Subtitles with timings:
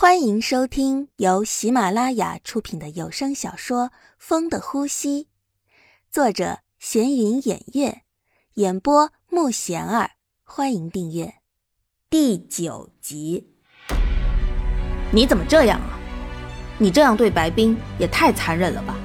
[0.00, 5.24] 欢迎收听由喜马拉雅出品的有声小说《风的呼吸》，
[6.10, 8.00] 作者闲云掩月，
[8.54, 10.12] 演播木贤儿。
[10.42, 11.34] 欢迎订阅
[12.08, 13.52] 第九集。
[15.12, 16.00] 你怎么这样啊？
[16.78, 18.96] 你这样对白冰也太残忍了吧！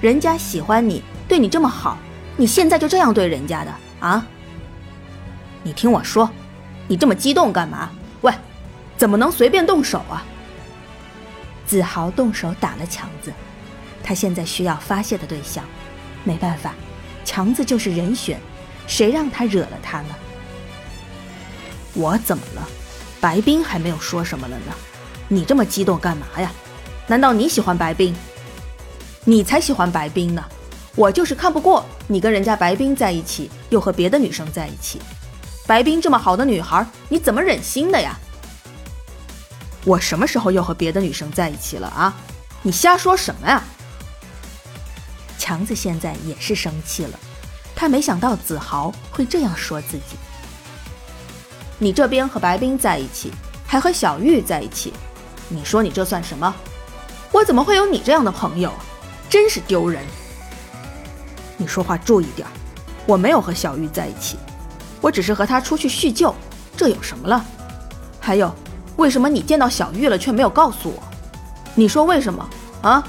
[0.00, 1.98] 人家喜欢你，对你这么好，
[2.38, 4.26] 你现在就这样对人家的啊？
[5.62, 6.30] 你听我说，
[6.88, 7.90] 你这么激动干嘛？
[8.22, 8.32] 喂！
[9.00, 10.22] 怎么能随便动手啊？
[11.66, 13.32] 子豪动手打了强子，
[14.02, 15.64] 他现在需要发泄的对象，
[16.22, 16.74] 没办法，
[17.24, 18.38] 强子就是人选，
[18.86, 20.14] 谁让他惹了他呢？
[21.94, 22.68] 我怎么了？
[23.22, 24.74] 白冰还没有说什么了呢，
[25.28, 26.52] 你这么激动干嘛呀？
[27.06, 28.14] 难道你喜欢白冰？
[29.24, 30.44] 你才喜欢白冰呢！
[30.94, 35.00] 我就是看不过你跟人家白冰在一起，又和别的女生在一起。
[35.66, 38.14] 白冰这么好的女孩，你怎么忍心的呀？
[39.84, 42.14] 我什么时候又和别的女生在一起了啊？
[42.62, 43.62] 你瞎说什么呀？
[45.38, 47.18] 强子现在也是生气了，
[47.74, 50.16] 他没想到子豪会这样说自己。
[51.78, 53.32] 你这边和白冰在一起，
[53.66, 54.92] 还和小玉在一起，
[55.48, 56.54] 你说你这算什么？
[57.32, 58.70] 我怎么会有你这样的朋友？
[59.30, 60.04] 真是丢人！
[61.56, 62.46] 你说话注意点，
[63.06, 64.36] 我没有和小玉在一起，
[65.00, 66.34] 我只是和她出去叙旧，
[66.76, 67.42] 这有什么了？
[68.20, 68.54] 还有。
[69.00, 71.02] 为什么你见到小玉了却没有告诉我？
[71.74, 72.46] 你说为什么
[72.82, 73.02] 啊？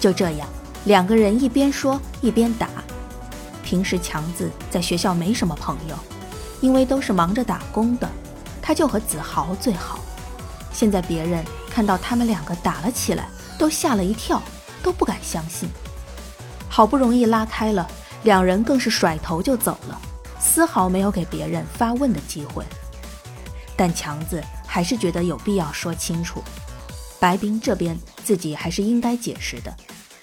[0.00, 0.48] 就这样，
[0.86, 2.68] 两个人一边说一边打。
[3.62, 5.94] 平时强子在学校没什么朋友，
[6.60, 8.10] 因为都是忙着打工的，
[8.60, 10.00] 他就和子豪最好。
[10.72, 14.42] 现在别人看到他们两个打了起来，都吓了一跳，
[14.82, 15.68] 都不敢相信。
[16.68, 17.86] 好不容易拉开了，
[18.24, 20.00] 两人更是甩头就走了，
[20.40, 22.64] 丝毫没有给别人发问的机会。
[23.76, 24.42] 但强子。
[24.76, 26.42] 还是觉得有必要说清楚，
[27.18, 29.74] 白冰这边自己还是应该解释的，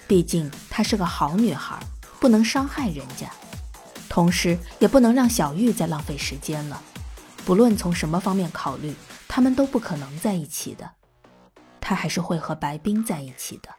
[0.06, 1.76] 毕竟她是个好女孩，
[2.20, 3.28] 不能伤害人家，
[4.08, 6.80] 同时也不能让小玉再浪费时间了。
[7.44, 8.94] 不论从什么方面考虑，
[9.26, 10.88] 他们都不可能在一起的，
[11.80, 13.70] 他还是会和白冰在一起的。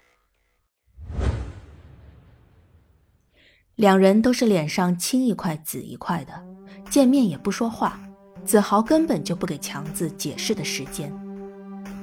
[3.75, 6.44] 两人都是脸上青一块紫一块的，
[6.90, 7.97] 见面也不说话。
[8.45, 11.11] 子豪根本就不给强子解释的时间，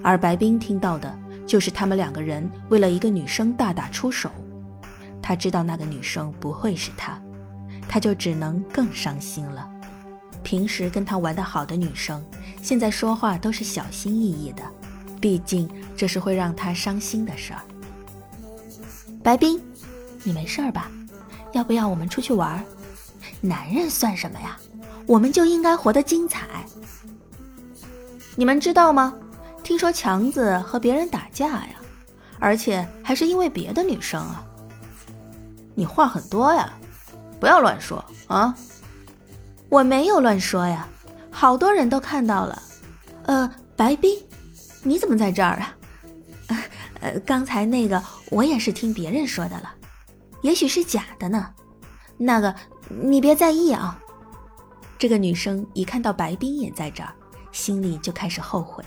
[0.02, 1.16] 而白冰听到的
[1.46, 4.30] 就是他们两个人为了一个女生大打出手。
[5.22, 7.16] 他知道那个女生不会是他，
[7.88, 9.70] 他就只能更伤心了。
[10.42, 12.20] 平时跟他玩的好的女生，
[12.60, 14.62] 现在说话都是小心翼翼的，
[15.20, 17.60] 毕竟这是会让他伤心的事儿。
[19.22, 19.62] 白冰，
[20.24, 20.90] 你没事吧？
[21.52, 22.64] 要不要我们出去玩？
[23.40, 24.58] 男人算什么呀？
[25.06, 26.64] 我们就应该活得精彩。
[28.36, 29.14] 你们知道吗？
[29.62, 31.76] 听说强子和别人打架呀，
[32.40, 34.44] 而且还是因为别的女生啊。
[35.74, 36.72] 你话很多呀，
[37.38, 38.54] 不要乱说啊！
[39.68, 40.88] 我没有乱说呀，
[41.30, 42.62] 好多人都看到了。
[43.24, 44.18] 呃，白冰，
[44.82, 45.76] 你怎么在这儿啊？
[47.00, 49.72] 呃，刚才那个我也是听别人说的了，
[50.42, 51.50] 也许是假的呢。
[52.18, 52.54] 那个
[52.88, 53.98] 你别在意啊。
[55.02, 57.12] 这个女生一看到白冰也在这儿，
[57.50, 58.84] 心里就开始后悔。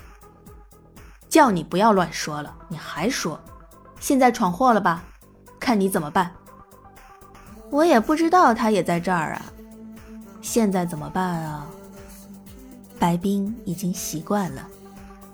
[1.28, 3.38] 叫你不要乱说了，你还说，
[4.00, 5.04] 现在闯祸了吧？
[5.60, 6.32] 看你怎么办。
[7.70, 9.42] 我也不知道他也在这儿啊，
[10.40, 11.66] 现在怎么办啊？
[12.98, 14.66] 白冰已经习惯了，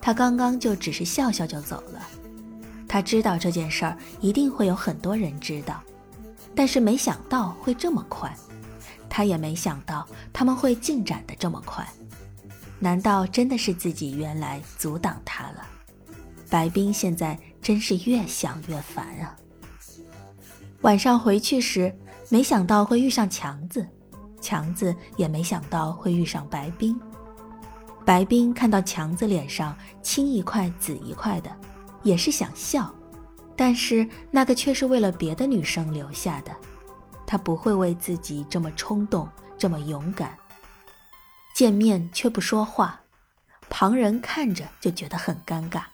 [0.01, 2.01] 他刚刚就只是笑笑就走了。
[2.89, 5.81] 他知道这件事儿一定会有很多人知道，
[6.57, 8.37] 但是没想到会这么快。
[9.15, 11.87] 他也没想到他们会进展的这么快，
[12.79, 15.67] 难道真的是自己原来阻挡他了？
[16.49, 19.37] 白冰现在真是越想越烦啊！
[20.81, 21.95] 晚上回去时，
[22.31, 23.87] 没想到会遇上强子，
[24.41, 26.99] 强子也没想到会遇上白冰。
[28.07, 31.55] 白冰看到强子脸上青一块紫一块的，
[32.03, 32.91] 也是想笑，
[33.55, 36.51] 但是那个却是为了别的女生留下的。
[37.33, 39.27] 他不会为自己这么冲动、
[39.57, 40.37] 这么勇敢。
[41.55, 43.01] 见面却不说话，
[43.71, 45.85] 旁人看着就觉得很尴尬。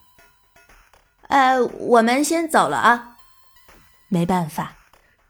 [1.28, 3.16] 呃，我们先走了啊。
[4.08, 4.72] 没办法，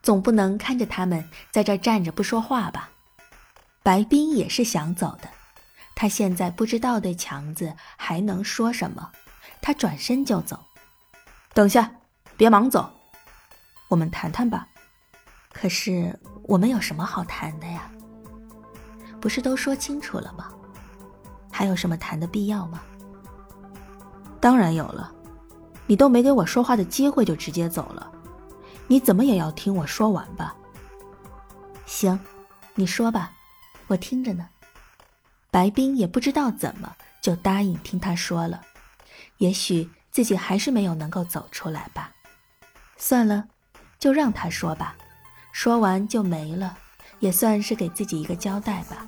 [0.03, 2.89] 总不能看着他们在这站着不说话吧？
[3.83, 5.29] 白冰也是想走的，
[5.95, 9.13] 他现在不知道对强子还能说什么，
[9.61, 10.65] 他转身就走。
[11.53, 11.93] 等下，
[12.39, 12.91] 别忙走，
[13.89, 14.69] 我们谈谈吧。
[15.61, 17.91] 可是我们有什么好谈的呀？
[19.21, 20.53] 不是都说清楚了吗？
[21.51, 22.81] 还有什么谈的必要吗？
[24.39, 25.13] 当然有了，
[25.89, 28.09] 你都没给我说话的机会就直接走了，
[28.87, 30.55] 你怎么也要听我说完吧？
[31.87, 32.17] 行，
[32.77, 33.33] 你说吧，
[33.89, 34.49] 我听着呢。
[35.51, 38.61] 白冰也不知道怎么就答应听他说了，
[39.39, 42.13] 也许自己还是没有能够走出来吧。
[42.97, 43.49] 算了，
[43.99, 44.95] 就让他说吧，
[45.53, 46.77] 说完就没了，
[47.19, 49.07] 也算是给自己一个交代吧。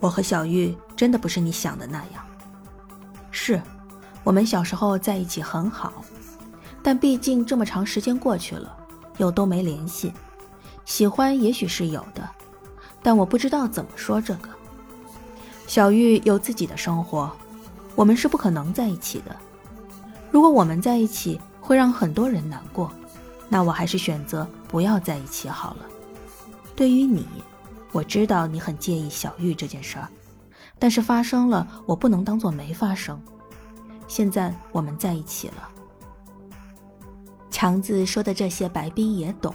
[0.00, 2.24] 我和小玉真的不是你想的那样。
[3.30, 3.60] 是，
[4.24, 6.04] 我们小时候在一起很好，
[6.82, 8.76] 但毕竟这么长时间过去了，
[9.18, 10.12] 又都没联系。
[10.84, 12.28] 喜欢也许是有的，
[13.02, 14.48] 但我不知道怎么说这个。
[15.66, 17.30] 小玉有自己的生活，
[17.94, 19.36] 我们是不可能在一起的。
[20.30, 22.90] 如果我们在一起会让很多人难过，
[23.48, 25.86] 那我还是选择不要在一起好了。
[26.76, 27.26] 对于你，
[27.92, 30.08] 我知道你很介意小玉这件事儿，
[30.78, 33.20] 但是发生了，我不能当做没发生。
[34.06, 35.68] 现在我们在一起了。
[37.50, 39.54] 强子说的这些，白冰也懂。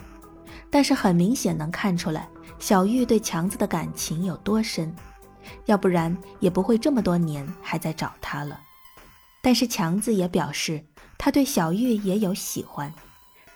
[0.70, 4.94] 但是很明显能看出来，小玉对强子的感情有多深，
[5.66, 8.60] 要不然也不会这么多年还在找他了。
[9.40, 10.84] 但是强子也表示，
[11.16, 12.92] 他对小玉也有喜欢，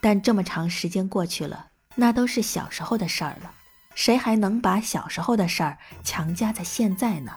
[0.01, 3.51] 但这么长时间过去了，那都是小时候的事儿了，
[3.95, 7.33] 谁还能把小时候的事儿强加在现在呢？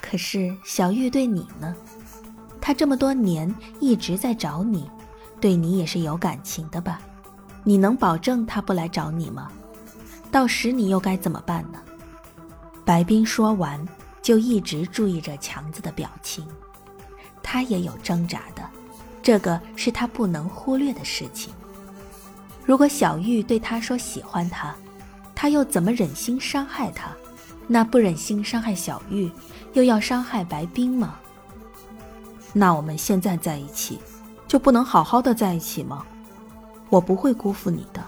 [0.00, 1.74] 可是小玉对你呢？
[2.60, 4.90] 他这么多年一直在找你，
[5.40, 7.00] 对你也是有感情的吧？
[7.64, 9.50] 你能保证他不来找你吗？
[10.30, 11.80] 到时你又该怎么办呢？
[12.84, 13.84] 白冰说完，
[14.20, 16.46] 就一直注意着强子的表情。
[17.42, 18.68] 他也有挣扎的，
[19.26, 21.52] 这个是他不能忽略的事情。
[22.64, 24.72] 如果小玉对他说喜欢他，
[25.34, 27.10] 他又怎么忍心伤害他？
[27.66, 29.28] 那不忍心伤害小玉，
[29.72, 31.16] 又要伤害白冰吗？
[32.52, 33.98] 那我们现在在一起，
[34.46, 36.06] 就不能好好的在一起吗？
[36.88, 38.00] 我不会辜负你的。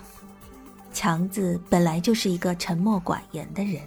[0.93, 3.83] 强子本来就是一个沉默寡言的人，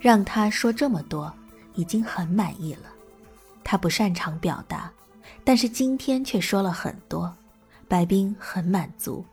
[0.00, 1.32] 让他说这么多，
[1.74, 2.88] 已经很满意了。
[3.62, 4.90] 他不擅长表达，
[5.44, 7.36] 但是今天却说了很多，
[7.88, 9.24] 白冰很满足。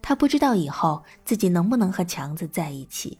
[0.00, 3.18] 他不知道以后自己能不能和强子在一起，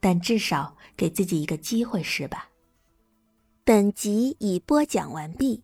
[0.00, 2.48] 但至少给自己一个机会，是吧？
[3.64, 5.62] 本集已播讲完毕，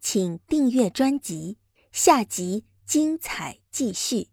[0.00, 1.58] 请订阅专辑，
[1.90, 3.62] 下集精彩。
[3.72, 4.31] 继续。